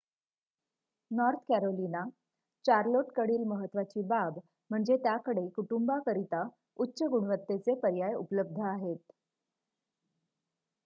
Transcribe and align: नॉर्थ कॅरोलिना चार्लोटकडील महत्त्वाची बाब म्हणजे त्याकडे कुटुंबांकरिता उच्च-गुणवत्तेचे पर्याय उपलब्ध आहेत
नॉर्थ 1.11 1.39
कॅरोलिना 1.49 1.99
चार्लोटकडील 2.65 3.43
महत्त्वाची 3.47 4.01
बाब 4.05 4.39
म्हणजे 4.71 4.97
त्याकडे 5.03 5.47
कुटुंबांकरिता 5.55 6.41
उच्च-गुणवत्तेचे 6.77 7.75
पर्याय 7.81 8.13
उपलब्ध 8.15 8.59
आहेत 8.69 9.11